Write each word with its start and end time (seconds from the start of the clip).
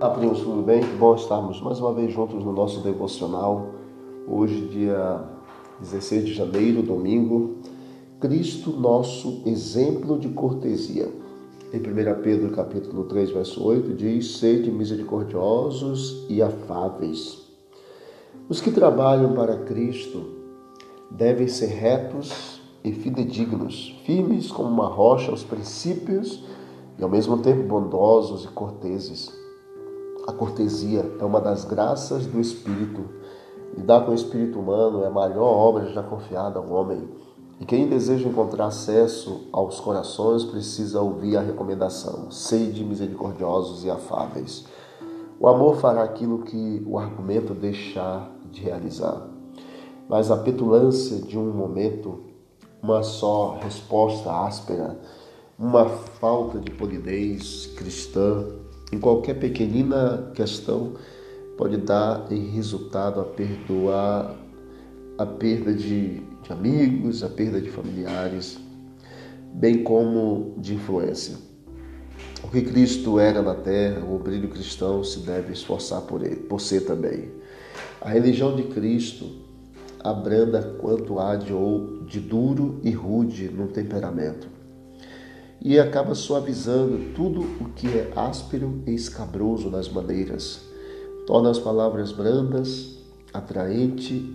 Olá, 0.00 0.10
primos, 0.10 0.42
tudo 0.42 0.62
bem? 0.62 0.80
Que 0.80 0.94
bom 0.94 1.12
estarmos 1.16 1.60
mais 1.60 1.80
uma 1.80 1.92
vez 1.92 2.12
juntos 2.12 2.44
no 2.44 2.52
nosso 2.52 2.78
devocional. 2.82 3.70
Hoje, 4.28 4.68
dia 4.68 5.24
16 5.80 6.24
de 6.24 6.34
janeiro, 6.34 6.82
domingo. 6.82 7.56
Cristo, 8.20 8.70
nosso 8.70 9.42
exemplo 9.44 10.16
de 10.16 10.28
cortesia. 10.28 11.12
Em 11.72 11.78
1 11.78 12.22
Pedro, 12.22 12.52
capítulo 12.52 13.06
3, 13.06 13.32
verso 13.32 13.64
8, 13.64 13.92
diz: 13.94 14.36
Sede 14.36 14.70
misericordiosos 14.70 16.24
e 16.28 16.40
afáveis. 16.40 17.42
Os 18.48 18.60
que 18.60 18.70
trabalham 18.70 19.34
para 19.34 19.64
Cristo 19.64 20.22
devem 21.10 21.48
ser 21.48 21.70
retos 21.70 22.60
e 22.84 22.92
fidedignos, 22.92 24.00
firmes 24.04 24.48
como 24.52 24.68
uma 24.68 24.86
rocha 24.86 25.32
aos 25.32 25.42
princípios 25.42 26.44
e 26.96 27.02
ao 27.02 27.08
mesmo 27.08 27.38
tempo 27.38 27.64
bondosos 27.64 28.44
e 28.44 28.48
corteses. 28.48 29.47
A 30.28 30.32
cortesia 30.34 31.10
é 31.18 31.24
uma 31.24 31.40
das 31.40 31.64
graças 31.64 32.26
do 32.26 32.38
Espírito. 32.38 33.02
Lidar 33.74 34.04
com 34.04 34.10
o 34.10 34.14
espírito 34.14 34.58
humano 34.58 35.02
é 35.02 35.06
a 35.06 35.10
maior 35.10 35.40
obra 35.42 35.86
já 35.86 36.02
confiada 36.02 36.58
ao 36.58 36.68
homem. 36.68 37.08
E 37.58 37.64
quem 37.64 37.88
deseja 37.88 38.28
encontrar 38.28 38.66
acesso 38.66 39.48
aos 39.50 39.80
corações 39.80 40.44
precisa 40.44 41.00
ouvir 41.00 41.38
a 41.38 41.40
recomendação: 41.40 42.30
sede 42.30 42.84
misericordiosos 42.84 43.86
e 43.86 43.90
afáveis. 43.90 44.66
O 45.40 45.48
amor 45.48 45.76
fará 45.76 46.02
aquilo 46.02 46.42
que 46.42 46.82
o 46.86 46.98
argumento 46.98 47.54
deixar 47.54 48.30
de 48.52 48.60
realizar. 48.60 49.26
Mas 50.10 50.30
a 50.30 50.36
petulância 50.36 51.22
de 51.22 51.38
um 51.38 51.50
momento, 51.50 52.20
uma 52.82 53.02
só 53.02 53.56
resposta 53.62 54.30
áspera, 54.30 55.00
uma 55.58 55.86
falta 55.86 56.58
de 56.58 56.70
polidez 56.70 57.64
cristã 57.78 58.67
em 58.92 58.98
qualquer 58.98 59.34
pequenina 59.34 60.30
questão 60.34 60.94
pode 61.56 61.76
dar 61.76 62.26
em 62.30 62.48
resultado 62.50 63.20
a 63.20 63.24
perdoar 63.24 64.34
a 65.18 65.26
perda 65.26 65.74
de, 65.74 66.20
de 66.42 66.52
amigos, 66.52 67.22
a 67.22 67.28
perda 67.28 67.60
de 67.60 67.68
familiares, 67.70 68.58
bem 69.52 69.82
como 69.82 70.54
de 70.58 70.74
influência. 70.74 71.36
O 72.42 72.48
que 72.48 72.62
Cristo 72.62 73.18
era 73.18 73.42
na 73.42 73.54
terra, 73.54 74.04
o 74.04 74.18
brilho 74.18 74.48
cristão 74.48 75.02
se 75.02 75.20
deve 75.20 75.52
esforçar 75.52 76.02
por 76.02 76.22
ele, 76.22 76.36
por 76.36 76.60
ser 76.60 76.82
também. 76.82 77.30
A 78.00 78.08
religião 78.08 78.54
de 78.54 78.62
Cristo 78.62 79.28
abranda 79.98 80.76
quanto 80.80 81.18
há 81.18 81.34
de, 81.34 81.52
ou, 81.52 82.04
de 82.04 82.20
duro 82.20 82.78
e 82.84 82.92
rude 82.92 83.48
no 83.50 83.66
temperamento 83.66 84.57
e 85.60 85.78
acaba 85.78 86.14
suavizando 86.14 87.12
tudo 87.14 87.40
o 87.40 87.70
que 87.74 87.86
é 87.88 88.12
áspero 88.14 88.82
e 88.86 88.94
escabroso 88.94 89.70
nas 89.70 89.88
maneiras. 89.88 90.60
Torna 91.26 91.50
as 91.50 91.58
palavras 91.58 92.12
brandas, 92.12 92.98
atraente 93.32 94.34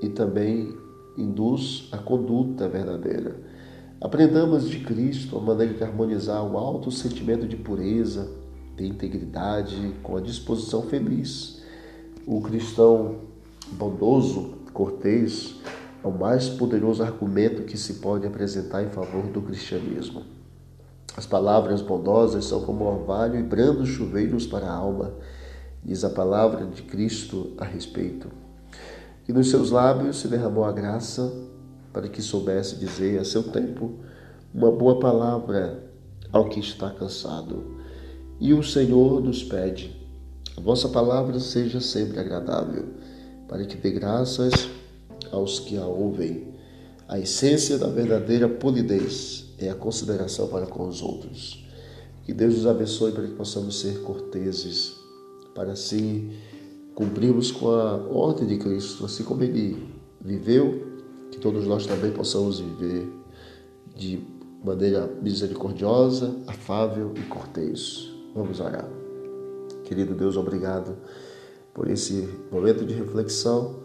e 0.00 0.08
também 0.08 0.76
induz 1.16 1.88
a 1.92 1.98
conduta 1.98 2.68
verdadeira. 2.68 3.36
Aprendamos 4.00 4.68
de 4.68 4.80
Cristo 4.80 5.38
a 5.38 5.40
maneira 5.40 5.72
de 5.72 5.82
harmonizar 5.82 6.44
o 6.44 6.58
alto 6.58 6.90
sentimento 6.90 7.46
de 7.46 7.56
pureza, 7.56 8.30
de 8.76 8.86
integridade 8.86 9.94
com 10.02 10.16
a 10.16 10.20
disposição 10.20 10.82
feliz. 10.82 11.62
O 12.26 12.40
cristão 12.42 13.20
bondoso, 13.72 14.54
cortês, 14.72 15.54
é 16.04 16.06
o 16.06 16.12
mais 16.12 16.50
poderoso 16.50 17.02
argumento 17.02 17.62
que 17.62 17.78
se 17.78 17.94
pode 17.94 18.26
apresentar 18.26 18.82
em 18.84 18.90
favor 18.90 19.24
do 19.28 19.40
cristianismo. 19.40 20.22
As 21.16 21.24
palavras 21.24 21.80
bondosas 21.80 22.44
são 22.44 22.60
como 22.60 22.84
orvalho 22.84 23.40
e 23.40 23.42
brandos 23.42 23.88
chuveiros 23.88 24.46
para 24.46 24.66
a 24.66 24.74
alma, 24.74 25.14
diz 25.82 26.04
a 26.04 26.10
palavra 26.10 26.66
de 26.66 26.82
Cristo 26.82 27.54
a 27.56 27.64
respeito. 27.64 28.28
E 29.26 29.32
nos 29.32 29.48
seus 29.48 29.70
lábios 29.70 30.18
se 30.18 30.28
derramou 30.28 30.66
a 30.66 30.72
graça 30.72 31.32
para 31.90 32.06
que 32.06 32.20
soubesse 32.20 32.76
dizer 32.76 33.18
a 33.18 33.24
seu 33.24 33.44
tempo 33.44 33.94
uma 34.52 34.70
boa 34.70 35.00
palavra 35.00 35.84
ao 36.30 36.50
que 36.50 36.60
está 36.60 36.90
cansado. 36.90 37.78
E 38.38 38.52
o 38.52 38.62
Senhor 38.62 39.22
nos 39.22 39.42
pede: 39.42 39.96
a 40.54 40.60
vossa 40.60 40.88
palavra 40.90 41.40
seja 41.40 41.80
sempre 41.80 42.20
agradável, 42.20 42.84
para 43.48 43.64
que 43.64 43.76
dê 43.76 43.90
graças 43.90 44.68
aos 45.34 45.58
que 45.58 45.76
a 45.76 45.86
ouvem. 45.86 46.54
A 47.06 47.18
essência 47.18 47.76
da 47.76 47.88
verdadeira 47.88 48.48
polidez 48.48 49.52
é 49.58 49.68
a 49.68 49.74
consideração 49.74 50.48
para 50.48 50.66
com 50.66 50.88
os 50.88 51.02
outros. 51.02 51.64
Que 52.24 52.32
Deus 52.32 52.54
nos 52.54 52.66
abençoe 52.66 53.12
para 53.12 53.26
que 53.26 53.34
possamos 53.34 53.78
ser 53.80 54.00
corteses, 54.00 54.94
para 55.54 55.72
assim 55.72 56.32
cumprirmos 56.94 57.50
com 57.50 57.68
a 57.70 57.96
ordem 57.96 58.46
de 58.46 58.56
Cristo, 58.56 59.04
assim 59.04 59.24
como 59.24 59.42
Ele 59.42 59.76
viveu, 60.20 60.86
que 61.30 61.38
todos 61.38 61.66
nós 61.66 61.84
também 61.86 62.12
possamos 62.12 62.60
viver 62.60 63.06
de 63.94 64.20
maneira 64.64 65.06
misericordiosa, 65.20 66.34
afável 66.46 67.12
e 67.16 67.22
cortês. 67.22 68.10
Vamos 68.34 68.60
orar. 68.60 68.88
Querido 69.84 70.14
Deus, 70.14 70.36
obrigado 70.36 70.96
por 71.74 71.90
esse 71.90 72.28
momento 72.50 72.86
de 72.86 72.94
reflexão. 72.94 73.83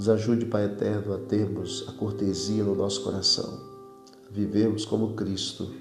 Nos 0.00 0.08
ajude, 0.08 0.46
Pai 0.46 0.64
eterno, 0.64 1.12
a 1.12 1.18
termos 1.18 1.84
a 1.86 1.92
cortesia 1.92 2.64
no 2.64 2.74
nosso 2.74 3.04
coração, 3.04 3.60
a 4.26 4.32
vivermos 4.32 4.86
como 4.86 5.12
Cristo. 5.12 5.74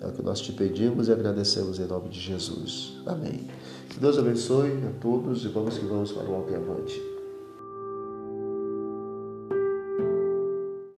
É 0.00 0.06
o 0.08 0.10
que 0.10 0.20
nós 0.20 0.40
te 0.40 0.52
pedimos 0.52 1.06
e 1.06 1.12
agradecemos 1.12 1.78
em 1.78 1.86
nome 1.86 2.08
de 2.08 2.18
Jesus. 2.18 3.00
Amém. 3.06 3.46
Que 3.88 4.00
Deus 4.00 4.18
abençoe 4.18 4.72
a 4.84 5.00
todos 5.00 5.44
e 5.44 5.48
vamos 5.48 5.78
que 5.78 5.86
vamos 5.86 6.10
para 6.10 6.28
o 6.28 6.34
alto 6.34 6.50
e 6.52 6.56
avante. 6.56 7.11